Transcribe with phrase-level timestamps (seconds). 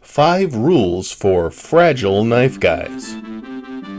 [0.00, 3.16] Five Rules for Fragile Knife Guys.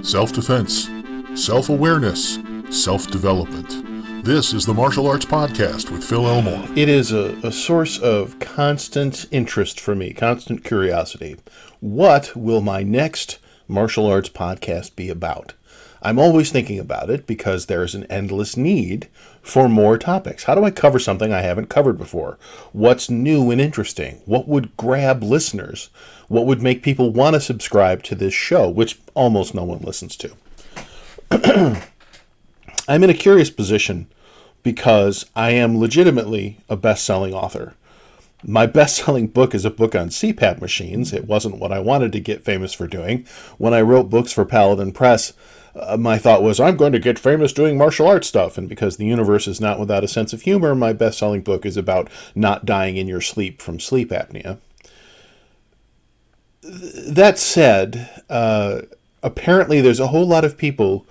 [0.01, 0.89] Self defense,
[1.35, 4.25] self awareness, self development.
[4.25, 6.67] This is the Martial Arts Podcast with Phil Elmore.
[6.75, 11.37] It is a, a source of constant interest for me, constant curiosity.
[11.79, 15.53] What will my next martial arts podcast be about?
[16.01, 19.09] I'm always thinking about it because there's an endless need
[19.41, 20.45] for more topics.
[20.45, 22.37] How do I cover something I haven't covered before?
[22.71, 24.21] What's new and interesting?
[24.25, 25.89] What would grab listeners?
[26.29, 30.15] What would make people want to subscribe to this show, which almost no one listens
[30.17, 30.35] to?
[32.87, 34.07] I'm in a curious position
[34.63, 37.75] because I am legitimately a best selling author.
[38.43, 41.11] My best selling book is a book on CPAP machines.
[41.11, 43.25] It wasn't what I wanted to get famous for doing.
[43.57, 45.33] When I wrote books for Paladin Press,
[45.75, 48.57] uh, my thought was, I'm going to get famous doing martial arts stuff.
[48.57, 51.65] And because the universe is not without a sense of humor, my best selling book
[51.65, 54.59] is about not dying in your sleep from sleep apnea.
[56.61, 58.81] That said, uh,
[59.23, 61.05] apparently there's a whole lot of people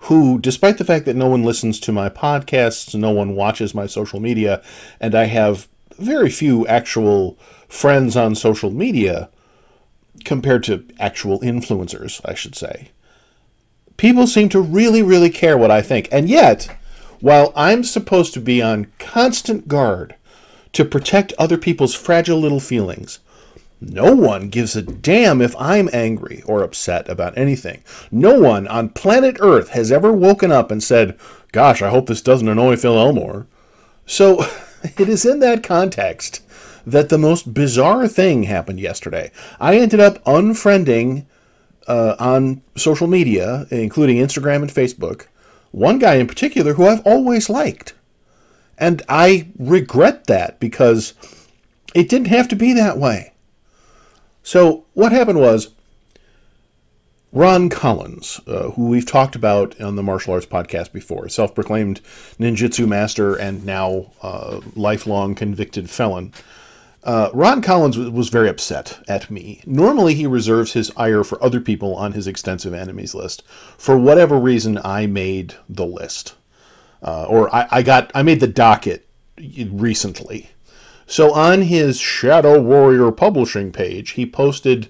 [0.00, 3.86] who, despite the fact that no one listens to my podcasts, no one watches my
[3.86, 4.62] social media,
[5.00, 5.66] and I have
[5.98, 9.30] very few actual friends on social media
[10.24, 12.90] compared to actual influencers, I should say,
[13.96, 16.08] people seem to really, really care what I think.
[16.10, 16.76] And yet,
[17.20, 20.14] while I'm supposed to be on constant guard
[20.72, 23.20] to protect other people's fragile little feelings,
[23.80, 27.82] no one gives a damn if I'm angry or upset about anything.
[28.10, 31.18] No one on planet Earth has ever woken up and said,
[31.52, 33.46] Gosh, I hope this doesn't annoy Phil Elmore.
[34.06, 34.44] So
[34.82, 36.42] it is in that context
[36.86, 39.30] that the most bizarre thing happened yesterday.
[39.60, 41.26] I ended up unfriending
[41.86, 45.26] uh, on social media, including Instagram and Facebook,
[45.70, 47.94] one guy in particular who I've always liked.
[48.78, 51.14] And I regret that because
[51.94, 53.32] it didn't have to be that way.
[54.42, 55.70] So, what happened was
[57.34, 62.00] Ron Collins, uh, who we've talked about on the martial arts podcast before, self proclaimed
[62.38, 66.32] ninjutsu master and now uh, lifelong convicted felon.
[67.04, 69.60] Uh, Ron Collins was very upset at me.
[69.66, 73.42] Normally, he reserves his ire for other people on his extensive enemies list.
[73.76, 76.34] For whatever reason, I made the list,
[77.02, 79.06] uh, or I, I got I made the docket
[79.38, 80.50] recently.
[81.06, 84.88] So on his Shadow Warrior publishing page, he posted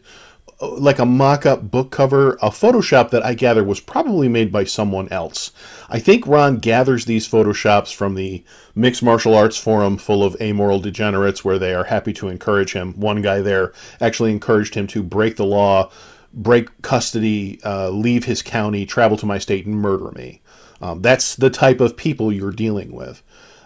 [0.71, 5.09] like a mock-up book cover, a Photoshop that I gather was probably made by someone
[5.11, 5.53] else.
[5.89, 10.81] I think Ron gathers these Photoshops from the Mixed Martial Arts Forum full of amoral
[10.81, 12.93] degenerates where they are happy to encourage him.
[12.99, 15.91] One guy there actually encouraged him to break the law,
[16.33, 20.41] break custody, uh, leave his county, travel to my state, and murder me.
[20.81, 23.23] Um, that's the type of people you're dealing with.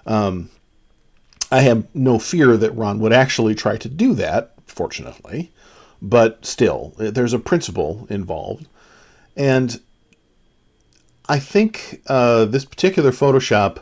[0.06, 0.50] Um,
[1.50, 5.50] I have no fear that Ron would actually try to do that, fortunately,
[6.00, 8.66] but still, there's a principle involved.
[9.36, 9.80] And
[11.28, 13.80] I think uh, this particular Photoshop,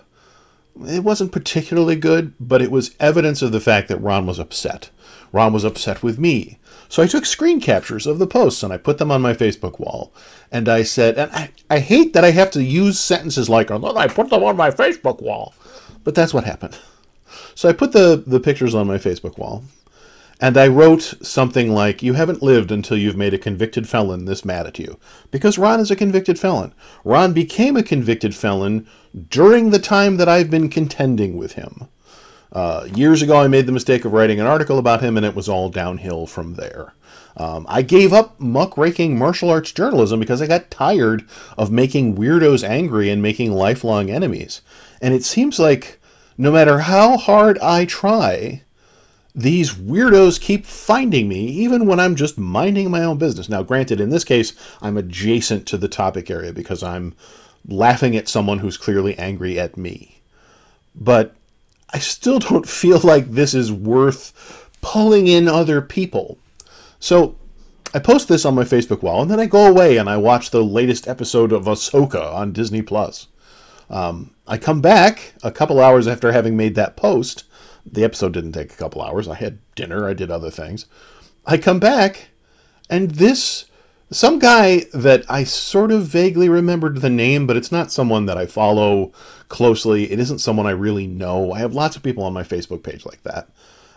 [0.87, 4.91] it wasn't particularly good, but it was evidence of the fact that Ron was upset.
[5.32, 6.59] Ron was upset with me.
[6.88, 9.78] So I took screen captures of the posts and I put them on my Facebook
[9.78, 10.12] wall.
[10.53, 13.97] And I said, and I, I hate that I have to use sentences like, oh,
[13.97, 15.55] I put them on my Facebook wall.
[16.05, 16.78] But that's what happened.
[17.55, 19.65] So I put the, the pictures on my Facebook wall,
[20.41, 24.44] and I wrote something like, You haven't lived until you've made a convicted felon this
[24.44, 24.98] mad at you.
[25.30, 26.74] Because Ron is a convicted felon.
[27.04, 28.86] Ron became a convicted felon
[29.28, 31.88] during the time that I've been contending with him.
[32.52, 35.34] Uh, years ago, I made the mistake of writing an article about him, and it
[35.34, 36.94] was all downhill from there.
[37.36, 42.66] Um, I gave up muckraking martial arts journalism because I got tired of making weirdos
[42.66, 44.62] angry and making lifelong enemies.
[45.02, 46.00] And it seems like
[46.38, 48.62] no matter how hard I try,
[49.36, 53.50] these weirdos keep finding me, even when I'm just minding my own business.
[53.50, 57.14] Now, granted, in this case, I'm adjacent to the topic area because I'm
[57.69, 60.22] laughing at someone who's clearly angry at me.
[60.94, 61.34] But
[61.92, 66.38] I still don't feel like this is worth pulling in other people.
[66.99, 67.37] So
[67.93, 70.50] I post this on my Facebook wall, and then I go away and I watch
[70.50, 73.26] the latest episode of Ahsoka on Disney Plus.
[73.90, 77.44] Um, I come back a couple hours after having made that post.
[77.91, 79.29] The episode didn't take a couple hours.
[79.29, 80.87] I had dinner, I did other things.
[81.47, 82.29] I come back,
[82.91, 83.67] and this,
[84.11, 88.37] some guy that I sort of vaguely remembered the name, but it's not someone that
[88.37, 89.12] I follow
[89.49, 90.11] closely.
[90.11, 91.53] It isn't someone I really know.
[91.53, 93.49] I have lots of people on my Facebook page like that.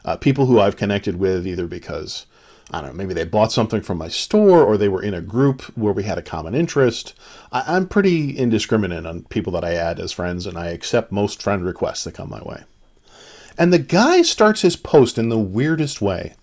[0.05, 2.25] Uh, people who I've connected with either because
[2.71, 5.21] I don't know, maybe they bought something from my store or they were in a
[5.21, 7.15] group where we had a common interest.
[7.51, 11.41] I, am pretty indiscriminate on people that I add as friends, and I accept most
[11.41, 12.63] friend requests that come my way.
[13.59, 16.33] And the guy starts his post in the weirdest way.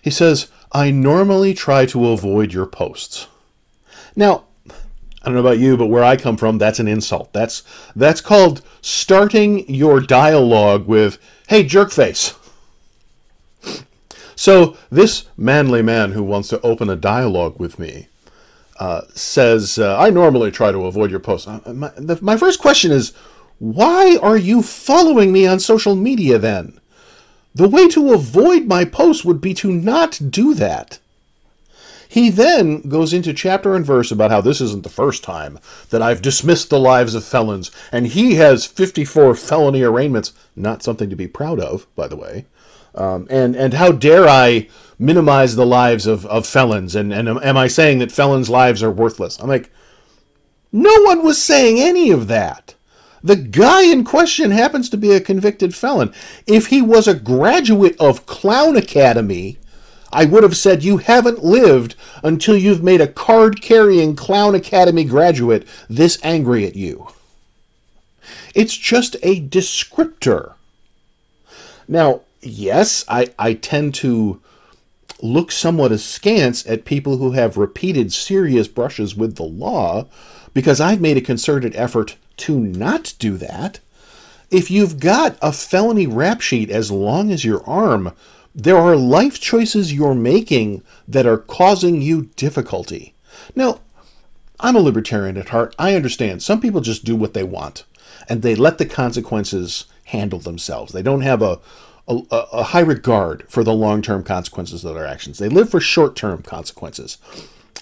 [0.00, 3.28] He says, I normally try to avoid your posts.
[4.16, 7.32] Now, I don't know about you, but where I come from, that's an insult.
[7.32, 7.62] That's
[7.94, 11.18] that's called starting your dialogue with,
[11.48, 12.34] "Hey, jerkface."
[14.36, 18.06] So this manly man who wants to open a dialogue with me
[18.78, 22.60] uh, says, uh, "I normally try to avoid your posts." Uh, my, the, my first
[22.60, 23.12] question is,
[23.58, 26.78] why are you following me on social media then?
[27.54, 30.98] The way to avoid my posts would be to not do that.
[32.08, 35.58] He then goes into chapter and verse about how this isn't the first time
[35.90, 40.32] that I've dismissed the lives of felons, and he has 54 felony arraignments.
[40.54, 42.46] Not something to be proud of, by the way.
[42.94, 44.68] Um, and, and how dare I
[44.98, 46.94] minimize the lives of, of felons?
[46.94, 49.38] And, and am, am I saying that felons' lives are worthless?
[49.38, 49.70] I'm like,
[50.72, 52.75] no one was saying any of that.
[53.22, 56.12] The guy in question happens to be a convicted felon.
[56.46, 59.58] If he was a graduate of Clown Academy,
[60.12, 65.04] I would have said you haven't lived until you've made a card carrying Clown Academy
[65.04, 67.08] graduate this angry at you.
[68.54, 70.54] It's just a descriptor.
[71.88, 74.40] Now, yes, I, I tend to
[75.22, 80.06] look somewhat askance at people who have repeated serious brushes with the law
[80.54, 83.80] because I've made a concerted effort to not do that.
[84.50, 88.12] If you've got a felony rap sheet as long as your arm,
[88.54, 93.14] there are life choices you're making that are causing you difficulty.
[93.54, 93.80] Now,
[94.58, 95.74] I'm a libertarian at heart.
[95.78, 96.42] I understand.
[96.42, 97.84] Some people just do what they want
[98.28, 100.92] and they let the consequences handle themselves.
[100.92, 101.58] They don't have a,
[102.08, 105.38] a, a high regard for the long term consequences of their actions.
[105.38, 107.18] They live for short term consequences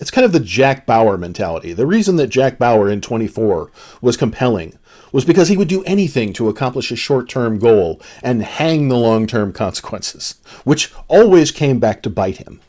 [0.00, 1.72] it's kind of the Jack Bauer mentality.
[1.72, 3.70] The reason that Jack Bauer in 24
[4.00, 4.78] was compelling
[5.12, 8.96] was because he would do anything to accomplish a short term goal and hang the
[8.96, 12.60] long term consequences, which always came back to bite him.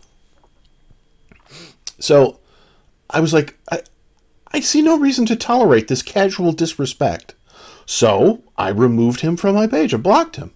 [1.99, 2.39] So
[3.09, 3.81] I was like, I,
[4.53, 7.33] I see no reason to tolerate this casual disrespect.
[7.87, 9.93] So I removed him from my page.
[9.93, 10.51] I blocked him.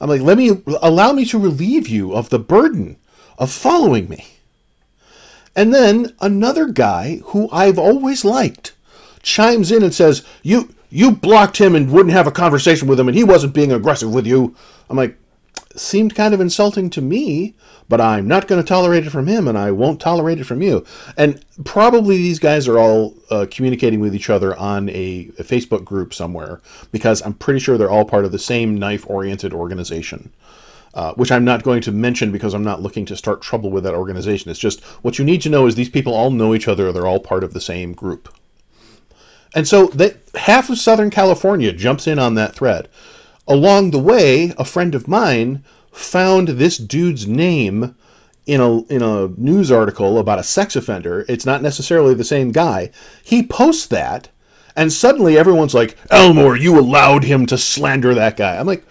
[0.00, 2.96] I'm like, let me allow me to relieve you of the burden
[3.38, 4.26] of following me.
[5.58, 8.74] And then another guy who I've always liked
[9.22, 13.08] chimes in and says, "You you blocked him and wouldn't have a conversation with him
[13.08, 14.54] and he wasn't being aggressive with you."
[14.88, 15.18] I'm like,
[15.74, 17.56] seemed kind of insulting to me,
[17.88, 20.62] but I'm not going to tolerate it from him and I won't tolerate it from
[20.62, 20.84] you.
[21.16, 25.84] And probably these guys are all uh, communicating with each other on a, a, Facebook
[25.84, 26.60] group somewhere
[26.92, 30.32] because I'm pretty sure they're all part of the same knife oriented organization
[30.94, 33.84] uh, which I'm not going to mention because I'm not looking to start trouble with
[33.84, 34.50] that organization.
[34.50, 37.06] It's just what you need to know is these people all know each other, they're
[37.06, 38.34] all part of the same group.
[39.54, 42.88] And so that half of Southern California jumps in on that thread.
[43.46, 47.94] Along the way, a friend of mine found this dude's name
[48.46, 51.24] in a in a news article about a sex offender.
[51.28, 52.90] It's not necessarily the same guy.
[53.22, 54.28] He posts that,
[54.74, 58.84] and suddenly everyone's like, "Elmore, you allowed him to slander that guy." I'm like,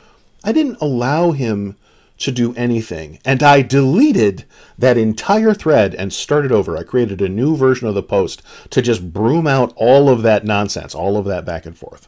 [0.44, 1.76] I didn't allow him
[2.20, 3.20] to do anything.
[3.24, 4.46] And I deleted
[4.78, 6.78] that entire thread and started over.
[6.78, 8.42] I created a new version of the post
[8.72, 12.08] to just broom out all of that nonsense, all of that back and forth.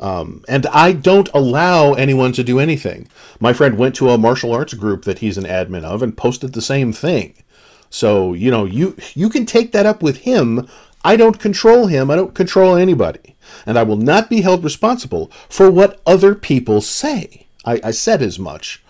[0.00, 3.08] Um, and I don't allow anyone to do anything.
[3.40, 6.52] My friend went to a martial arts group that he's an admin of and posted
[6.52, 7.34] the same thing.
[7.90, 10.68] So, you know, you you can take that up with him.
[11.04, 12.10] I don't control him.
[12.10, 13.36] I don't control anybody.
[13.66, 17.46] And I will not be held responsible for what other people say.
[17.64, 18.82] I, I said as much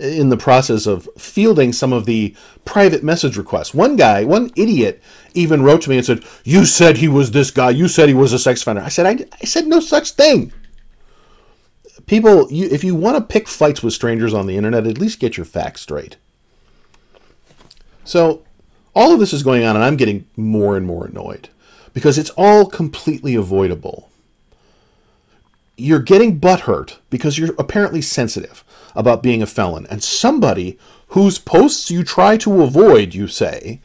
[0.00, 3.74] in the process of fielding some of the private message requests.
[3.74, 5.02] One guy, one idiot,
[5.34, 7.70] even wrote to me and said, "You said he was this guy.
[7.70, 10.52] You said he was a sex offender." I said, "I, I said no such thing."
[12.06, 15.20] People, you, if you want to pick fights with strangers on the internet, at least
[15.20, 16.16] get your facts straight.
[18.04, 18.42] So,
[18.94, 21.50] all of this is going on, and I'm getting more and more annoyed
[21.92, 24.10] because it's all completely avoidable
[25.80, 30.78] you're getting butthurt because you're apparently sensitive about being a felon, and somebody
[31.08, 33.80] whose posts you try to avoid, you say,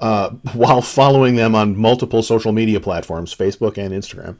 [0.00, 4.36] uh, while following them on multiple social media platforms, Facebook and Instagram.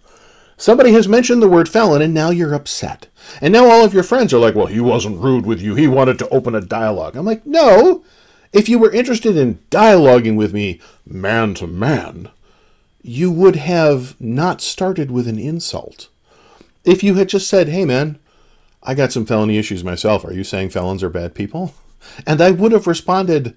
[0.57, 3.09] Somebody has mentioned the word felon, and now you're upset.
[3.41, 5.75] And now all of your friends are like, well, he wasn't rude with you.
[5.75, 7.17] He wanted to open a dialogue.
[7.17, 8.05] I'm like, no.
[8.53, 12.29] If you were interested in dialoguing with me man to man,
[13.03, 16.09] you would have not started with an insult.
[16.85, 18.19] If you had just said, hey man,
[18.83, 21.75] I got some felony issues myself, are you saying felons are bad people?
[22.27, 23.57] And I would have responded,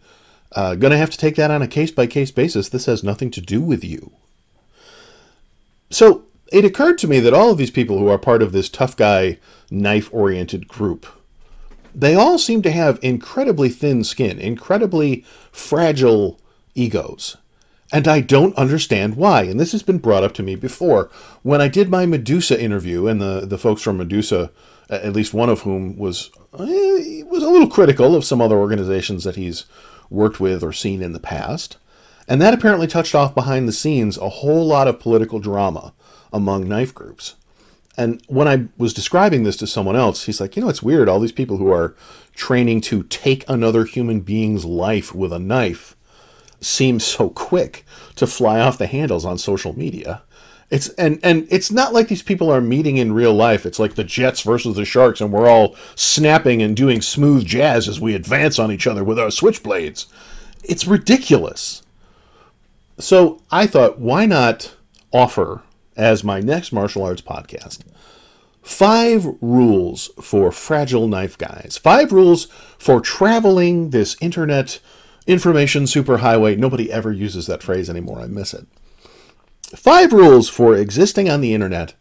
[0.51, 2.69] uh, gonna have to take that on a case by case basis.
[2.69, 4.11] This has nothing to do with you.
[5.89, 8.69] So it occurred to me that all of these people who are part of this
[8.69, 9.39] tough guy,
[9.71, 11.07] knife oriented group
[11.95, 16.39] they all seem to have incredibly thin skin, incredibly fragile
[16.75, 17.37] egos.
[17.93, 19.43] And I don't understand why.
[19.43, 21.09] And this has been brought up to me before.
[21.43, 24.51] When I did my Medusa interview, and the, the folks from Medusa,
[24.89, 29.23] at least one of whom was eh, was a little critical of some other organizations
[29.23, 29.65] that he's
[30.09, 31.77] worked with or seen in the past.
[32.27, 35.93] And that apparently touched off behind the scenes a whole lot of political drama
[36.33, 37.35] among knife groups.
[37.97, 41.07] And when I was describing this to someone else, he's like, you know, it's weird.
[41.07, 41.95] All these people who are
[42.33, 45.95] training to take another human being's life with a knife
[46.59, 50.23] seem so quick to fly off the handles on social media.
[50.69, 53.65] It's and and it's not like these people are meeting in real life.
[53.65, 57.87] It's like the Jets versus the Sharks, and we're all snapping and doing smooth jazz
[57.87, 60.07] as we advance on each other with our switchblades.
[60.63, 61.83] It's ridiculous.
[62.97, 64.75] So I thought, why not
[65.13, 65.61] offer
[65.95, 67.79] as my next martial arts podcast
[68.65, 71.79] five rules for fragile knife guys.
[71.81, 72.45] Five rules
[72.79, 74.79] for traveling this internet
[75.27, 76.57] information superhighway.
[76.57, 78.19] Nobody ever uses that phrase anymore.
[78.19, 78.65] I miss it.
[79.75, 81.93] Five rules for existing on the internet.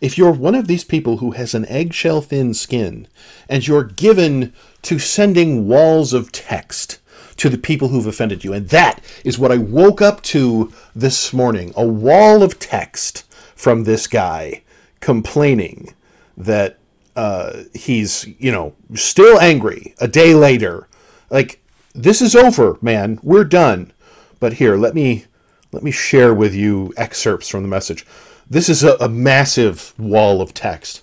[0.00, 3.06] If you're one of these people who has an eggshell thin skin
[3.48, 4.52] and you're given
[4.82, 6.98] to sending walls of text
[7.36, 11.32] to the people who've offended you, and that is what I woke up to this
[11.32, 13.24] morning a wall of text
[13.54, 14.62] from this guy
[15.00, 15.94] complaining
[16.36, 16.78] that
[17.14, 20.88] uh, he's, you know, still angry a day later.
[21.30, 21.60] Like,
[21.94, 23.20] this is over, man.
[23.22, 23.92] We're done.
[24.40, 25.26] But here, let me
[25.72, 28.06] let me share with you excerpts from the message.
[28.48, 31.02] This is a, a massive wall of text.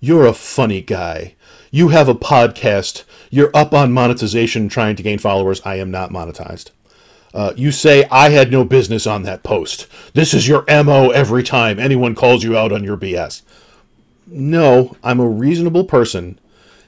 [0.00, 1.34] You're a funny guy.
[1.70, 3.04] You have a podcast.
[3.30, 5.62] You're up on monetization trying to gain followers.
[5.64, 6.70] I am not monetized.
[7.32, 9.86] Uh, you say, I had no business on that post.
[10.12, 13.42] This is your MO every time anyone calls you out on your BS.
[14.26, 16.38] No, I'm a reasonable person.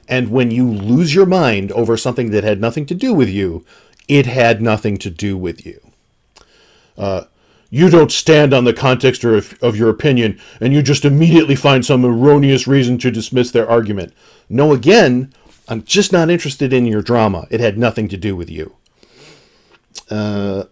[0.07, 3.65] And when you lose your mind over something that had nothing to do with you,
[4.07, 5.79] it had nothing to do with you.
[6.97, 7.25] Uh,
[7.69, 11.85] you don't stand on the context of, of your opinion, and you just immediately find
[11.85, 14.13] some erroneous reason to dismiss their argument.
[14.49, 15.33] No, again,
[15.67, 17.47] I'm just not interested in your drama.
[17.49, 18.75] It had nothing to do with you.
[20.09, 20.65] Uh,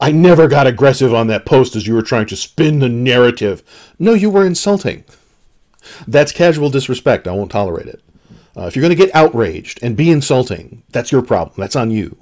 [0.00, 3.62] I never got aggressive on that post as you were trying to spin the narrative.
[3.98, 5.04] No, you were insulting.
[6.08, 7.28] That's casual disrespect.
[7.28, 8.02] I won't tolerate it.
[8.56, 11.54] Uh, if you're going to get outraged and be insulting, that's your problem.
[11.58, 12.16] That's on you.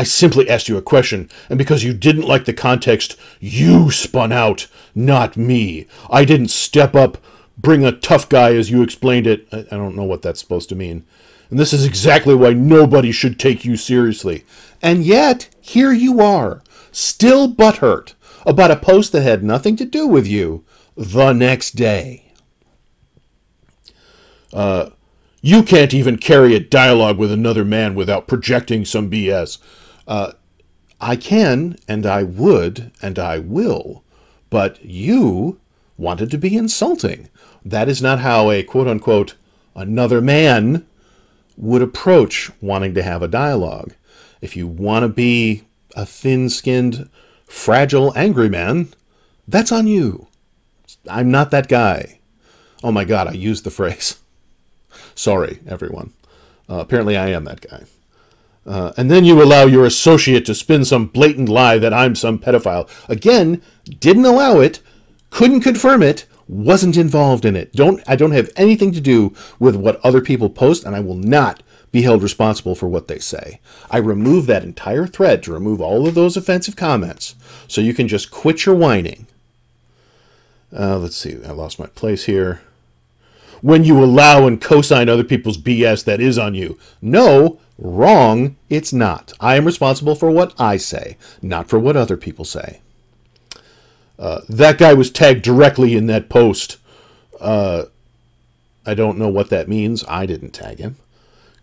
[0.00, 4.30] I simply asked you a question, and because you didn't like the context, you spun
[4.30, 5.88] out, not me.
[6.08, 7.18] I didn't step up,
[7.56, 9.48] bring a tough guy as you explained it.
[9.50, 11.04] I, I don't know what that's supposed to mean.
[11.50, 14.44] And this is exactly why nobody should take you seriously.
[14.80, 16.62] And yet, here you are,
[16.92, 18.14] still butthurt
[18.46, 20.64] about a post that had nothing to do with you
[20.96, 22.32] the next day.
[24.52, 24.90] Uh,
[25.42, 29.58] you can't even carry a dialogue with another man without projecting some BS.
[30.08, 30.32] Uh,
[31.00, 34.02] I can, and I would, and I will,
[34.50, 35.60] but you
[35.96, 37.28] wanted to be insulting.
[37.64, 39.34] That is not how a quote unquote
[39.76, 40.86] another man
[41.56, 43.94] would approach wanting to have a dialogue.
[44.40, 47.10] If you want to be a thin skinned,
[47.44, 48.88] fragile, angry man,
[49.46, 50.28] that's on you.
[51.08, 52.20] I'm not that guy.
[52.82, 54.18] Oh my God, I used the phrase.
[55.14, 56.12] Sorry, everyone.
[56.68, 57.84] Uh, apparently, I am that guy.
[58.68, 62.38] Uh, and then you allow your associate to spin some blatant lie that I'm some
[62.38, 62.86] pedophile.
[63.08, 63.62] Again,
[63.98, 64.80] didn't allow it,
[65.30, 67.72] couldn't confirm it, wasn't involved in it.
[67.72, 71.16] Don't I don't have anything to do with what other people post, and I will
[71.16, 73.60] not be held responsible for what they say.
[73.90, 77.36] I remove that entire thread to remove all of those offensive comments,
[77.68, 79.26] so you can just quit your whining.
[80.78, 82.60] Uh, let's see, I lost my place here.
[83.60, 86.78] When you allow and co-sign other people's BS, that is on you.
[87.02, 88.56] No, wrong.
[88.68, 89.32] It's not.
[89.40, 92.80] I am responsible for what I say, not for what other people say.
[94.18, 96.78] Uh, that guy was tagged directly in that post.
[97.40, 97.84] Uh,
[98.84, 100.04] I don't know what that means.
[100.08, 100.96] I didn't tag him.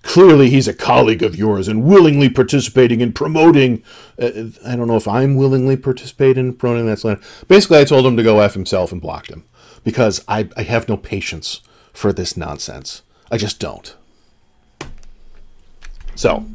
[0.04, 3.84] Clearly, he's a colleague of yours and willingly participating in promoting.
[4.22, 7.22] Uh, I don't know if I'm willingly participating in promoting that slander.
[7.48, 9.44] Basically, I told him to go F himself and blocked him
[9.84, 11.62] because I, I have no patience
[11.96, 13.02] for this nonsense.
[13.32, 13.96] I just don't.
[16.14, 16.46] So,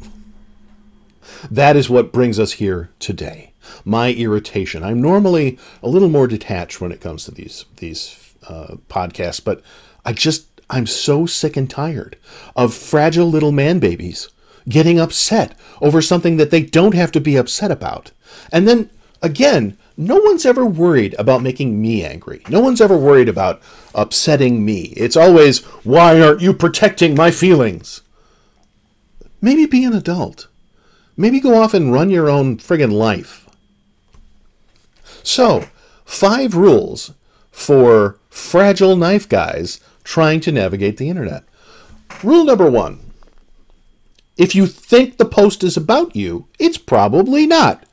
[1.49, 3.51] that is what brings us here today
[3.85, 4.83] my irritation.
[4.83, 9.61] I'm normally a little more detached when it comes to these these uh, podcasts, but
[10.05, 12.17] I just I'm so sick and tired
[12.55, 14.29] of fragile little man babies
[14.69, 18.11] getting upset over something that they don't have to be upset about.
[18.51, 18.89] And then
[19.21, 22.41] again, no one's ever worried about making me angry.
[22.49, 23.61] No one's ever worried about
[23.93, 24.93] upsetting me.
[24.97, 28.01] It's always, why aren't you protecting my feelings?
[29.41, 30.47] Maybe be an adult.
[31.15, 33.47] Maybe go off and run your own friggin' life.
[35.21, 35.67] So,
[36.03, 37.13] five rules
[37.51, 41.43] for fragile knife guys trying to navigate the internet.
[42.23, 43.11] Rule number one
[44.35, 47.83] if you think the post is about you, it's probably not.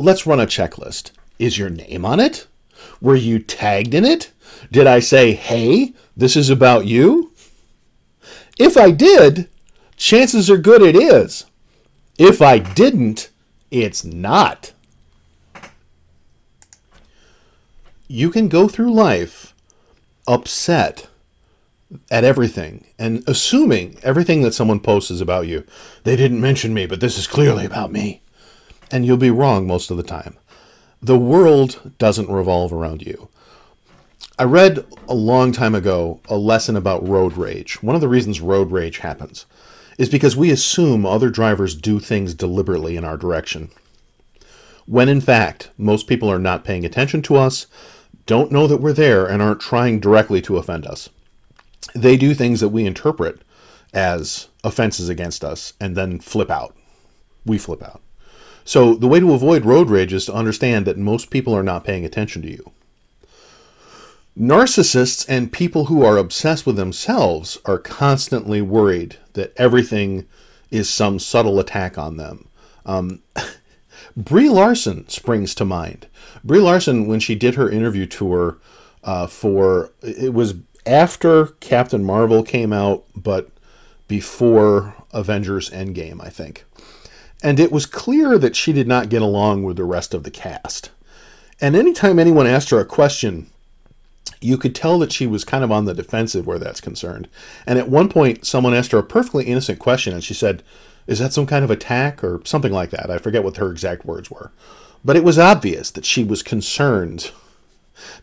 [0.00, 1.10] Let's run a checklist.
[1.38, 2.46] Is your name on it?
[3.02, 4.32] Were you tagged in it?
[4.72, 7.32] Did I say, hey, this is about you?
[8.58, 9.46] If I did,
[9.98, 11.44] chances are good it is.
[12.18, 13.28] If I didn't,
[13.70, 14.72] it's not.
[18.08, 19.54] You can go through life
[20.26, 21.08] upset
[22.10, 25.66] at everything and assuming everything that someone posts is about you.
[26.04, 28.22] They didn't mention me, but this is clearly about me.
[28.90, 30.36] And you'll be wrong most of the time.
[31.02, 33.28] The world doesn't revolve around you.
[34.38, 37.82] I read a long time ago a lesson about road rage.
[37.82, 39.46] One of the reasons road rage happens
[39.98, 43.70] is because we assume other drivers do things deliberately in our direction.
[44.86, 47.66] When in fact, most people are not paying attention to us,
[48.26, 51.10] don't know that we're there, and aren't trying directly to offend us
[51.94, 53.42] they do things that we interpret
[53.92, 56.76] as offenses against us and then flip out.
[57.44, 58.00] We flip out.
[58.70, 61.82] So the way to avoid road rage is to understand that most people are not
[61.82, 62.70] paying attention to you.
[64.38, 70.28] Narcissists and people who are obsessed with themselves are constantly worried that everything
[70.70, 72.46] is some subtle attack on them.
[72.86, 73.24] Um,
[74.16, 76.06] Brie Larson springs to mind.
[76.44, 78.58] Brie Larson, when she did her interview tour
[79.02, 80.54] uh, for, it was
[80.86, 83.50] after Captain Marvel came out, but
[84.06, 86.66] before Avengers Endgame, I think.
[87.42, 90.30] And it was clear that she did not get along with the rest of the
[90.30, 90.90] cast.
[91.60, 93.46] And anytime anyone asked her a question,
[94.40, 97.28] you could tell that she was kind of on the defensive where that's concerned.
[97.66, 100.62] And at one point, someone asked her a perfectly innocent question, and she said,
[101.06, 102.24] Is that some kind of attack?
[102.24, 103.10] or something like that.
[103.10, 104.50] I forget what her exact words were.
[105.04, 107.30] But it was obvious that she was concerned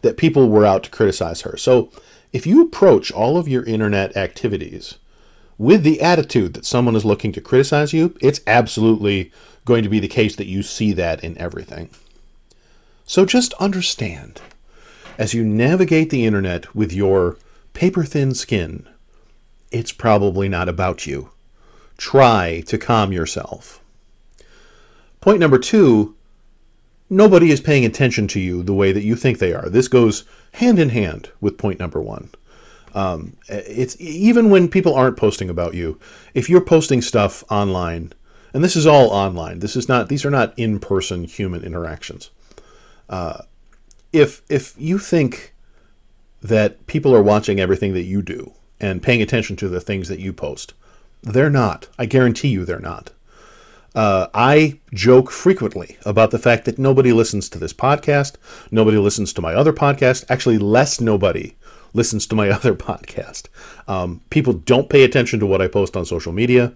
[0.01, 1.57] that people were out to criticize her.
[1.57, 1.91] So
[2.33, 4.95] if you approach all of your internet activities
[5.57, 9.31] with the attitude that someone is looking to criticize you, it's absolutely
[9.65, 11.89] going to be the case that you see that in everything.
[13.05, 14.41] So just understand
[15.17, 17.37] as you navigate the internet with your
[17.73, 18.87] paper thin skin,
[19.71, 21.31] it's probably not about you.
[21.97, 23.81] Try to calm yourself.
[25.19, 26.15] Point number two
[27.09, 29.69] nobody is paying attention to you the way that you think they are.
[29.69, 32.29] This goes hand in hand with point number one.
[32.97, 35.99] Um, it's even when people aren't posting about you.
[36.33, 38.13] If you're posting stuff online,
[38.53, 39.59] and this is all online.
[39.59, 40.09] This is not.
[40.09, 42.31] These are not in-person human interactions.
[43.07, 43.43] Uh,
[44.11, 45.53] if if you think
[46.41, 50.19] that people are watching everything that you do and paying attention to the things that
[50.19, 50.73] you post,
[51.21, 51.87] they're not.
[51.99, 53.11] I guarantee you, they're not.
[53.93, 58.37] Uh, I joke frequently about the fact that nobody listens to this podcast.
[58.71, 60.25] Nobody listens to my other podcast.
[60.29, 61.55] Actually, less nobody
[61.93, 63.47] listens to my other podcast.
[63.87, 66.73] Um, people don't pay attention to what I post on social media.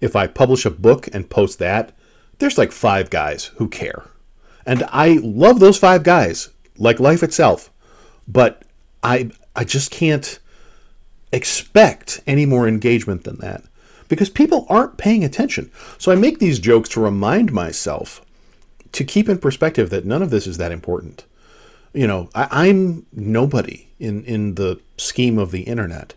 [0.00, 1.92] If I publish a book and post that,
[2.38, 4.04] there's like five guys who care.
[4.66, 7.70] And I love those five guys, like life itself.
[8.26, 8.62] But
[9.02, 10.38] I I just can't
[11.32, 13.64] expect any more engagement than that
[14.08, 15.70] because people aren't paying attention.
[15.98, 18.24] So I make these jokes to remind myself
[18.92, 21.24] to keep in perspective that none of this is that important.
[21.92, 26.14] You know, I, am nobody in, in the scheme of the internet.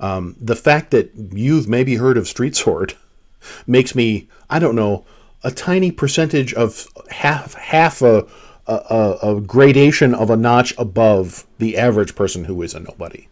[0.00, 2.94] Um, the fact that you've maybe heard of Street Sword
[3.66, 5.04] makes me, I don't know,
[5.44, 8.26] a tiny percentage of half half a,
[8.66, 13.28] a, a gradation of a notch above the average person who is a nobody.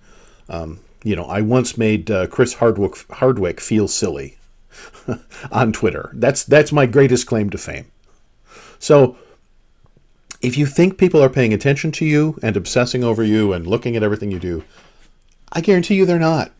[0.48, 4.36] Um, you know, I once made uh, Chris Hardwick, Hardwick feel silly
[5.52, 6.10] on Twitter.
[6.14, 7.90] That's that's my greatest claim to fame.
[8.78, 9.16] So,
[10.40, 13.96] if you think people are paying attention to you and obsessing over you and looking
[13.96, 14.64] at everything you do,
[15.52, 16.52] I guarantee you they're not.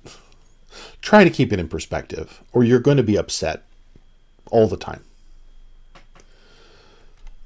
[1.01, 3.63] Try to keep it in perspective, or you're going to be upset
[4.51, 5.05] all the time.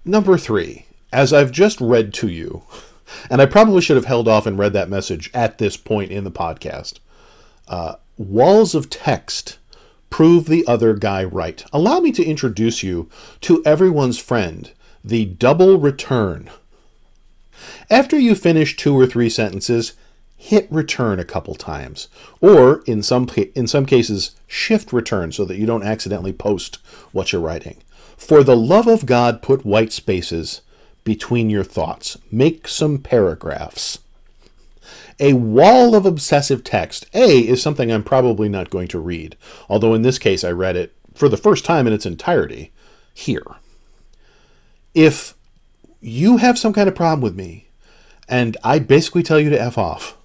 [0.04, 2.64] Number three, as I've just read to you,
[3.30, 6.24] and I probably should have held off and read that message at this point in
[6.24, 6.98] the podcast.
[7.68, 9.58] Uh, walls of text
[10.10, 11.64] prove the other guy right.
[11.72, 13.08] Allow me to introduce you
[13.42, 14.70] to everyone's friend,
[15.04, 16.50] the double return.
[17.90, 19.92] After you finish two or three sentences,
[20.36, 22.08] hit return a couple times,
[22.40, 26.78] or in some in some cases, shift return so that you don't accidentally post
[27.12, 27.82] what you're writing.
[28.16, 30.62] For the love of God, put white spaces
[31.04, 32.16] between your thoughts.
[32.30, 33.98] Make some paragraphs.
[35.20, 39.36] A wall of obsessive text, A, is something I'm probably not going to read,
[39.68, 42.72] although in this case I read it for the first time in its entirety
[43.12, 43.44] here.
[44.94, 45.34] If
[46.00, 47.66] you have some kind of problem with me,
[48.28, 50.16] and I basically tell you to F off,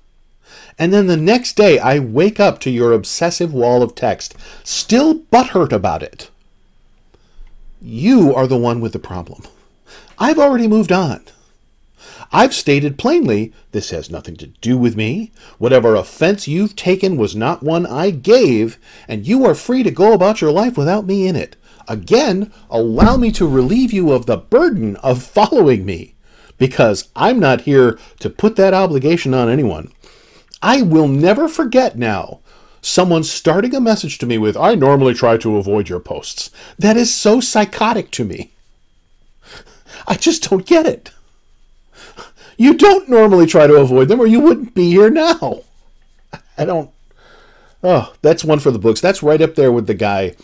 [0.78, 5.16] and then the next day I wake up to your obsessive wall of text, still
[5.16, 6.30] butthurt about it,
[7.82, 9.44] you are the one with the problem.
[10.18, 11.24] I've already moved on.
[12.32, 15.32] I've stated plainly this has nothing to do with me.
[15.58, 18.78] Whatever offense you've taken was not one I gave,
[19.08, 21.56] and you are free to go about your life without me in it.
[21.90, 26.14] Again, allow me to relieve you of the burden of following me,
[26.60, 29.92] because I'm not here to put that obligation on anyone.
[30.62, 32.42] I will never forget now
[32.82, 36.52] someone starting a message to me with, I normally try to avoid your posts.
[36.78, 38.52] That is so psychotic to me.
[40.08, 41.12] I just don't get it.
[42.56, 45.64] You don't normally try to avoid them, or you wouldn't be here now.
[46.58, 46.92] I don't.
[47.84, 49.02] Oh, that's one for the books.
[49.02, 50.36] That's right up there with the guy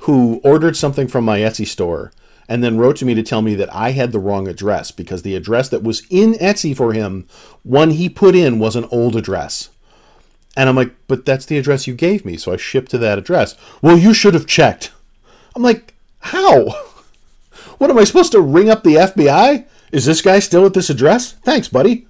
[0.00, 2.12] who ordered something from my Etsy store
[2.48, 5.22] and then wrote to me to tell me that I had the wrong address because
[5.22, 7.26] the address that was in Etsy for him,
[7.62, 9.68] one he put in, was an old address.
[10.56, 13.18] And I'm like, but that's the address you gave me, so I shipped to that
[13.18, 13.54] address.
[13.82, 14.92] Well, you should have checked.
[15.54, 16.66] I'm like, how?
[17.78, 19.64] What am I supposed to ring up the FBI?
[19.92, 21.32] Is this guy still at this address?
[21.32, 22.07] Thanks, buddy.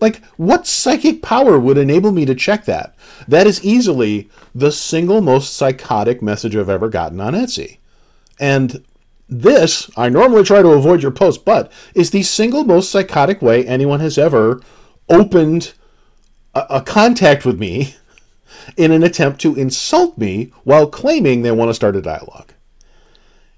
[0.00, 2.94] Like, what psychic power would enable me to check that?
[3.26, 7.78] That is easily the single most psychotic message I've ever gotten on Etsy.
[8.38, 8.84] And
[9.28, 13.66] this, I normally try to avoid your post, but is the single most psychotic way
[13.66, 14.60] anyone has ever
[15.08, 15.74] opened
[16.54, 17.96] a, a contact with me
[18.76, 22.52] in an attempt to insult me while claiming they want to start a dialogue.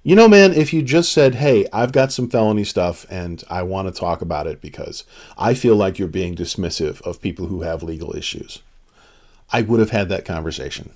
[0.03, 3.63] You know, man, if you just said, hey, I've got some felony stuff and I
[3.63, 5.05] want to talk about it because
[5.37, 8.61] I feel like you're being dismissive of people who have legal issues,
[9.53, 10.93] I would have had that conversation.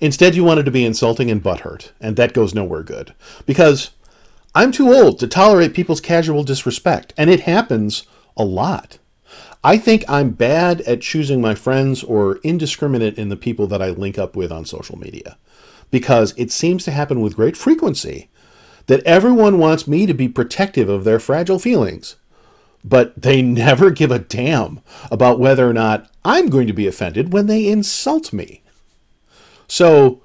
[0.00, 3.14] Instead, you wanted to be insulting and butthurt, and that goes nowhere good.
[3.46, 3.90] Because
[4.56, 8.98] I'm too old to tolerate people's casual disrespect, and it happens a lot.
[9.62, 13.90] I think I'm bad at choosing my friends or indiscriminate in the people that I
[13.90, 15.38] link up with on social media
[15.92, 18.28] because it seems to happen with great frequency
[18.88, 22.16] that everyone wants me to be protective of their fragile feelings,
[22.82, 27.32] but they never give a damn about whether or not I'm going to be offended
[27.32, 28.62] when they insult me.
[29.68, 30.22] So,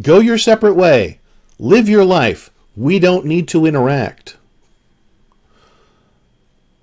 [0.00, 1.20] go your separate way,
[1.58, 2.50] live your life.
[2.76, 4.36] We don't need to interact.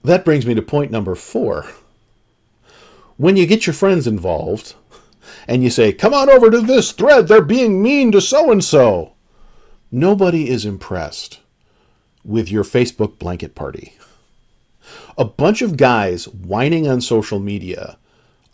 [0.04, 1.68] That brings me to point number four.
[3.18, 4.74] When you get your friends involved
[5.48, 8.64] and you say, Come on over to this thread, they're being mean to so and
[8.64, 9.14] so
[9.96, 11.40] Nobody is impressed
[12.26, 13.94] with your Facebook blanket party.
[15.20, 18.00] A bunch of guys whining on social media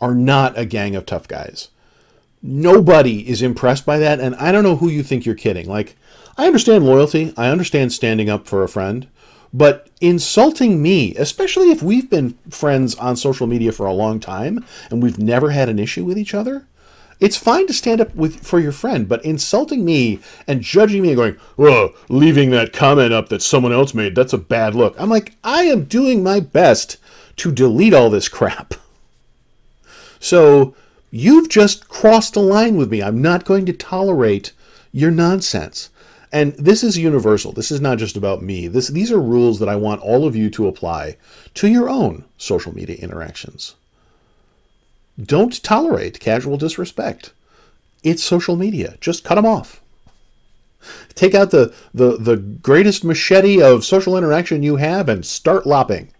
[0.02, 1.68] are not a gang of tough guys.
[2.42, 5.66] Nobody is impressed by that, and I don't know who you think you're kidding.
[5.66, 5.96] Like,
[6.36, 9.08] I understand loyalty, I understand standing up for a friend,
[9.50, 14.62] but insulting me, especially if we've been friends on social media for a long time
[14.90, 16.66] and we've never had an issue with each other,
[17.20, 21.08] it's fine to stand up with for your friend, but insulting me and judging me
[21.08, 24.94] and going, "Well, leaving that comment up that someone else made, that's a bad look."
[24.98, 26.96] I'm like, I am doing my best
[27.36, 28.74] to delete all this crap.
[30.18, 30.74] So
[31.10, 33.02] you've just crossed a line with me.
[33.02, 34.52] I'm not going to tolerate
[34.92, 35.90] your nonsense.
[36.32, 37.52] And this is universal.
[37.52, 38.68] This is not just about me.
[38.68, 41.16] This, these are rules that I want all of you to apply
[41.54, 43.74] to your own social media interactions.
[45.20, 47.32] Don't tolerate casual disrespect.
[48.02, 48.96] It's social media.
[49.00, 49.82] Just cut them off.
[51.14, 56.12] Take out the, the, the greatest machete of social interaction you have and start lopping.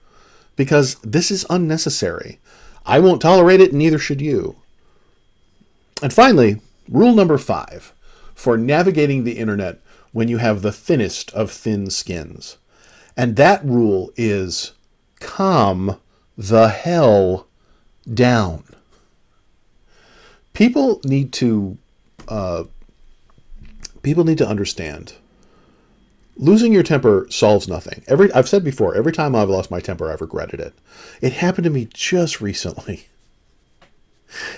[0.56, 2.38] Because this is unnecessary.
[2.84, 4.56] I won't tolerate it, and neither should you.
[6.02, 7.94] And finally, rule number five
[8.34, 9.80] for navigating the internet
[10.12, 12.58] when you have the thinnest of thin skins.
[13.16, 14.72] And that rule is
[15.20, 15.98] calm
[16.36, 17.46] the hell
[18.12, 18.64] down
[20.52, 21.78] people need to
[22.28, 22.64] uh,
[24.02, 25.14] people need to understand
[26.36, 28.02] losing your temper solves nothing.
[28.08, 30.74] Every i've said before every time i've lost my temper i've regretted it.
[31.20, 33.06] It happened to me just recently.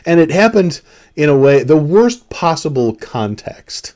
[0.05, 0.83] And it happened
[1.17, 3.95] in a way the worst possible context.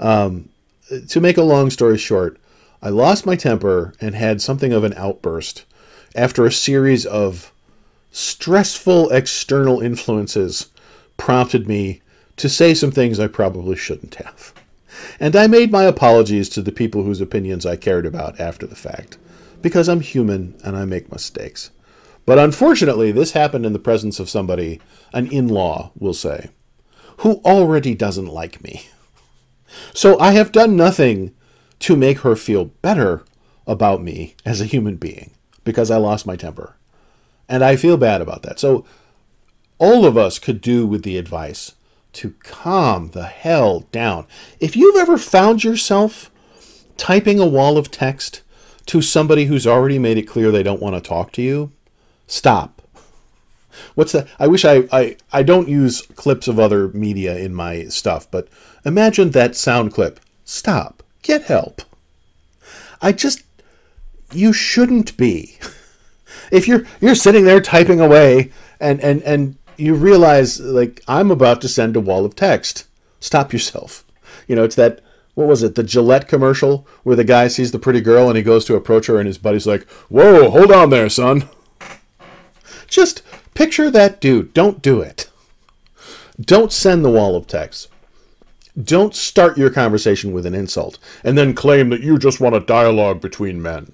[0.00, 0.48] Um,
[1.08, 2.38] to make a long story short
[2.82, 5.64] i lost my temper and had something of an outburst
[6.14, 7.52] after a series of
[8.10, 10.70] stressful external influences
[11.16, 12.02] prompted me
[12.36, 14.52] to say some things I probably shouldn't have.
[15.20, 18.76] And I made my apologies to the people whose opinions I cared about after the
[18.76, 19.18] fact.
[19.64, 21.70] because I'm human and I make mistakes.
[22.26, 24.78] But unfortunately, this happened in the presence of somebody,
[25.14, 26.50] an in law, we'll say,
[27.20, 28.88] who already doesn't like me.
[29.94, 31.34] So I have done nothing
[31.80, 33.24] to make her feel better
[33.66, 35.30] about me as a human being
[35.64, 36.76] because I lost my temper.
[37.48, 38.60] And I feel bad about that.
[38.60, 38.84] So
[39.84, 41.74] all of us could do with the advice
[42.14, 44.26] to calm the hell down.
[44.58, 46.30] If you've ever found yourself
[46.96, 48.40] typing a wall of text
[48.86, 51.70] to somebody who's already made it clear they don't want to talk to you,
[52.26, 52.80] stop.
[53.94, 54.26] What's that?
[54.38, 58.48] I wish I, I I don't use clips of other media in my stuff, but
[58.86, 60.18] imagine that sound clip.
[60.46, 61.02] Stop.
[61.20, 61.82] Get help.
[63.02, 63.42] I just
[64.32, 65.58] you shouldn't be.
[66.50, 71.60] If you're you're sitting there typing away and and and you realize like I'm about
[71.62, 72.86] to send a wall of text.
[73.20, 74.04] Stop yourself.
[74.46, 75.00] You know, it's that
[75.34, 78.42] what was it, the Gillette commercial where the guy sees the pretty girl and he
[78.42, 81.48] goes to approach her and his buddy's like, Whoa, hold on there, son.
[82.86, 83.22] Just
[83.54, 84.54] picture that dude.
[84.54, 85.30] Don't do it.
[86.40, 87.88] Don't send the wall of text.
[88.80, 92.60] Don't start your conversation with an insult and then claim that you just want a
[92.60, 93.92] dialogue between men.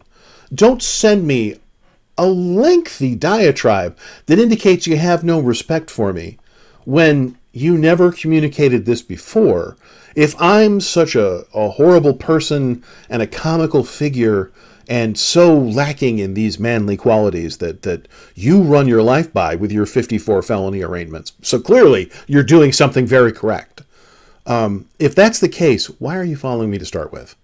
[0.53, 1.57] Don't send me
[2.21, 6.37] a lengthy diatribe that indicates you have no respect for me
[6.85, 9.79] when you never communicated this before.
[10.15, 14.53] If I'm such a, a horrible person and a comical figure
[14.87, 19.73] and so lacking in these manly qualities that, that you run your life by with
[19.73, 23.83] your 54 felony arraignments, so clearly you're doing something very correct.
[24.47, 27.35] Um, if that's the case, why are you following me to start with?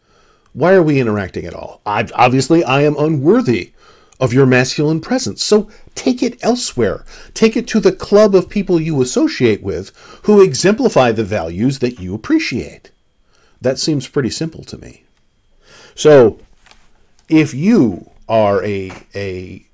[0.53, 1.81] Why are we interacting at all?
[1.87, 3.73] i obviously, I am unworthy
[4.19, 5.45] of your masculine presence.
[5.45, 7.05] So take it elsewhere.
[7.35, 9.91] Take it to the club of people you associate with
[10.23, 12.91] who exemplify the values that you appreciate.
[13.61, 15.05] That seems pretty simple to me.
[15.95, 16.39] So
[17.29, 19.67] if you are a, a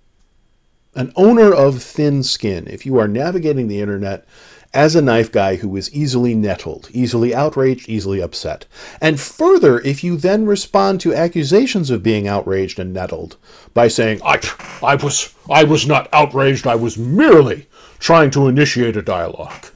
[0.94, 4.26] an owner of thin skin, if you are navigating the internet
[4.74, 8.66] as a knife guy who is easily nettled, easily outraged, easily upset.
[9.00, 13.36] And further, if you then respond to accusations of being outraged and nettled
[13.74, 14.40] by saying, I,
[14.82, 17.66] I, was, I was not outraged, I was merely
[17.98, 19.66] trying to initiate a dialogue.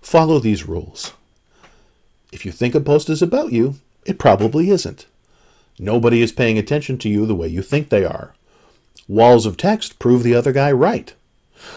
[0.00, 1.12] Follow these rules.
[2.32, 5.06] If you think a post is about you, it probably isn't.
[5.78, 8.34] Nobody is paying attention to you the way you think they are.
[9.06, 11.14] Walls of text prove the other guy right.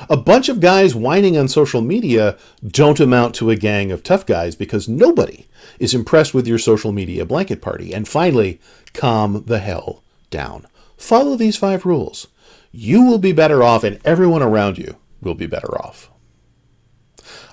[0.10, 4.26] A bunch of guys whining on social media don't amount to a gang of tough
[4.26, 5.48] guys because nobody
[5.80, 7.94] is impressed with your social media blanket party.
[7.94, 8.60] And finally,
[8.94, 10.68] calm the hell down.
[10.98, 12.28] Follow these five rules.
[12.72, 16.12] You will be better off, and everyone around you will be better off.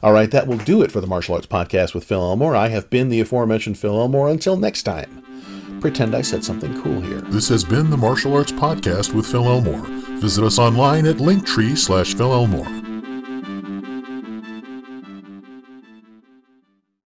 [0.03, 2.57] All right, that will do it for the Martial Arts Podcast with Phil Elmore.
[2.57, 4.29] I have been the aforementioned Phil Elmore.
[4.29, 7.21] Until next time, pretend I said something cool here.
[7.21, 10.02] This has been the Martial Arts Podcast with Phil Elmore.
[10.23, 12.82] Visit us online at linktree slash Phil Elmore.